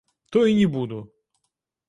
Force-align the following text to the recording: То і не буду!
То 0.31 0.47
і 0.47 0.55
не 0.61 0.65
буду! 0.77 1.03